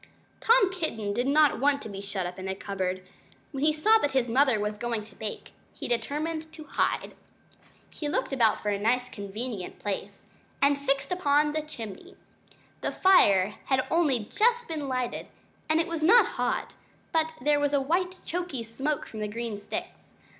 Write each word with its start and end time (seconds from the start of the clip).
Tom 0.39 0.71
Kitten 0.73 1.13
did 1.13 1.27
not 1.27 1.59
want 1.59 1.79
to 1.83 1.87
be 1.87 2.01
shut 2.01 2.25
up 2.25 2.39
in 2.39 2.47
a 2.47 2.55
cupboard. 2.55 3.03
When 3.51 3.63
he 3.63 3.71
saw 3.71 3.99
that 3.99 4.13
his 4.13 4.31
mother 4.31 4.59
was 4.59 4.79
going 4.79 5.03
to 5.03 5.13
bake, 5.13 5.51
he 5.73 5.87
determined 5.87 6.51
to 6.53 6.63
hide. 6.63 7.13
He 7.91 8.09
looked 8.09 8.33
about 8.33 8.61
for 8.63 8.69
a 8.69 8.79
nice 8.79 9.11
convenient 9.11 9.77
place, 9.77 10.25
and 10.59 10.75
he 10.75 10.85
fixed 10.87 11.11
upon 11.11 11.53
the 11.53 11.61
chimney. 11.61 12.15
The 12.81 12.91
fire 12.91 13.57
had 13.65 13.85
only 13.91 14.25
just 14.25 14.67
been 14.67 14.87
lighted, 14.87 15.27
and 15.69 15.79
it 15.79 15.85
was 15.87 16.01
not 16.01 16.29
hot; 16.33 16.73
but 17.13 17.33
there 17.39 17.59
was 17.59 17.71
a 17.71 17.79
white 17.79 18.21
choky 18.25 18.63
smoke 18.63 19.05
from 19.05 19.19
the 19.19 19.27
green 19.27 19.59
sticks. 19.59 20.13